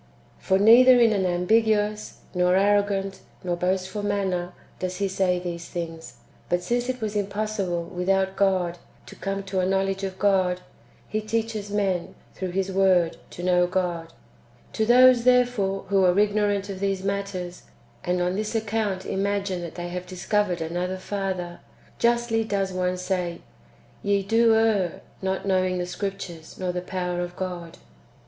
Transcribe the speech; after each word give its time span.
"^ 0.39 0.41
For 0.41 0.57
neither 0.57 0.99
in 0.99 1.13
an 1.13 1.27
ambiguous, 1.27 2.21
nor 2.33 2.55
arrogant, 2.55 3.19
nor 3.43 3.55
boastful 3.55 4.01
manner, 4.01 4.51
does 4.79 4.95
He 4.97 5.07
say 5.07 5.37
these 5.37 5.69
things; 5.69 6.15
but 6.49 6.63
since 6.63 6.89
it 6.89 7.01
was 7.01 7.15
impossible, 7.15 7.83
without 7.83 8.35
God, 8.35 8.79
to 9.05 9.15
come 9.15 9.43
to 9.43 9.59
a 9.59 9.65
knowledge 9.67 10.03
of 10.03 10.17
God, 10.17 10.61
He 11.07 11.21
teaches 11.21 11.69
men, 11.69 12.15
through 12.33 12.49
His 12.49 12.71
Word, 12.71 13.17
to 13.29 13.43
know 13.43 13.67
God. 13.67 14.11
To 14.73 14.87
those, 14.87 15.23
therefore, 15.23 15.83
who 15.89 16.03
are 16.03 16.17
ignorant 16.17 16.67
of 16.67 16.79
these 16.79 17.03
matters, 17.03 17.65
and 18.03 18.23
on 18.23 18.33
this 18.35 18.55
account 18.55 19.05
imagine 19.05 19.61
that 19.61 19.75
they 19.75 19.89
have 19.89 20.07
discovered 20.07 20.61
another 20.61 20.97
Father, 20.97 21.59
justly 21.99 22.43
does 22.43 22.73
one 22.73 22.97
say," 22.97 23.41
Ye 24.01 24.23
do 24.23 24.55
err, 24.55 25.01
not 25.21 25.45
knowing 25.45 25.77
the 25.77 25.85
Scriptures, 25.85 26.57
nor 26.57 26.71
the 26.71 26.81
power 26.81 27.21
of 27.21 27.35
God." 27.35 27.77